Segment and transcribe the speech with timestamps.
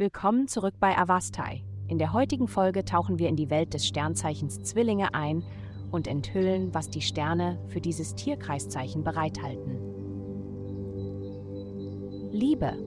[0.00, 1.62] Willkommen zurück bei Avastai.
[1.86, 5.42] In der heutigen Folge tauchen wir in die Welt des Sternzeichens Zwillinge ein
[5.90, 9.78] und enthüllen, was die Sterne für dieses Tierkreiszeichen bereithalten.
[12.32, 12.78] Liebe.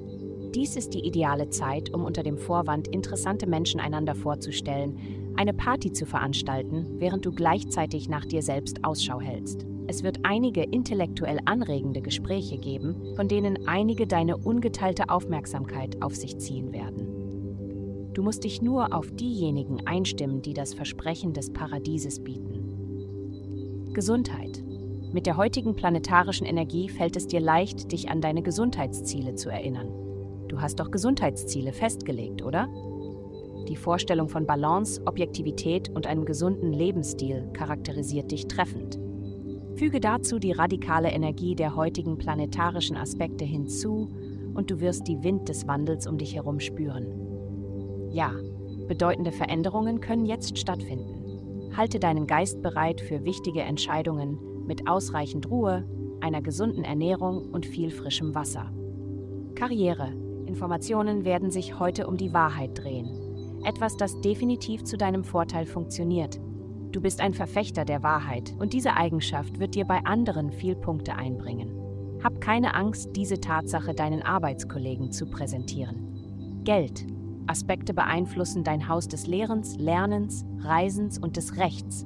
[0.55, 4.97] Dies ist die ideale Zeit, um unter dem Vorwand, interessante Menschen einander vorzustellen,
[5.35, 9.67] eine Party zu veranstalten, während du gleichzeitig nach dir selbst Ausschau hältst.
[9.87, 16.37] Es wird einige intellektuell anregende Gespräche geben, von denen einige deine ungeteilte Aufmerksamkeit auf sich
[16.37, 18.11] ziehen werden.
[18.13, 23.89] Du musst dich nur auf diejenigen einstimmen, die das Versprechen des Paradieses bieten.
[23.93, 24.63] Gesundheit.
[25.11, 29.89] Mit der heutigen planetarischen Energie fällt es dir leicht, dich an deine Gesundheitsziele zu erinnern.
[30.47, 32.67] Du hast doch Gesundheitsziele festgelegt, oder?
[33.67, 38.99] Die Vorstellung von Balance, Objektivität und einem gesunden Lebensstil charakterisiert dich treffend.
[39.75, 44.09] Füge dazu die radikale Energie der heutigen planetarischen Aspekte hinzu
[44.53, 47.07] und du wirst die Wind des Wandels um dich herum spüren.
[48.11, 48.31] Ja,
[48.87, 51.71] bedeutende Veränderungen können jetzt stattfinden.
[51.75, 55.87] Halte deinen Geist bereit für wichtige Entscheidungen mit ausreichend Ruhe,
[56.21, 58.71] einer gesunden Ernährung und viel frischem Wasser.
[59.55, 60.13] Karriere.
[60.45, 63.09] Informationen werden sich heute um die Wahrheit drehen.
[63.63, 66.39] Etwas, das definitiv zu deinem Vorteil funktioniert
[66.93, 71.15] Du bist ein Verfechter der Wahrheit und diese Eigenschaft wird dir bei anderen viel Punkte
[71.15, 71.71] einbringen.
[72.23, 76.61] Hab keine Angst, diese Tatsache deinen Arbeitskollegen zu präsentieren.
[76.63, 77.07] Geld.
[77.47, 82.05] Aspekte beeinflussen dein Haus des Lehrens, Lernens, Reisens und des Rechts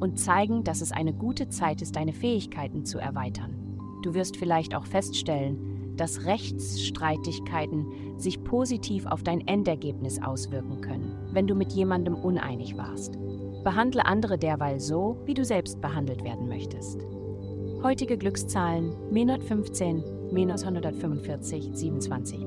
[0.00, 3.54] und zeigen, dass es eine gute Zeit ist, deine Fähigkeiten zu erweitern.
[4.02, 11.46] Du wirst vielleicht auch feststellen, dass Rechtsstreitigkeiten sich positiv auf dein Endergebnis auswirken können, wenn
[11.46, 13.16] du mit jemandem uneinig warst.
[13.64, 17.00] Behandle andere derweil so, wie du selbst behandelt werden möchtest.
[17.82, 22.46] Heutige Glückszahlen minus 15, minus 145, 27.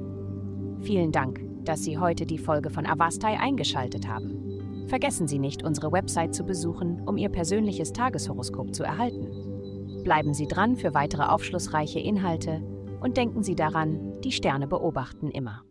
[0.82, 4.86] Vielen Dank, dass Sie heute die Folge von Avastai eingeschaltet haben.
[4.88, 10.04] Vergessen Sie nicht, unsere Website zu besuchen, um Ihr persönliches Tageshoroskop zu erhalten.
[10.04, 12.62] Bleiben Sie dran für weitere aufschlussreiche Inhalte
[13.02, 15.67] und denken Sie daran, die Sterne beobachten immer.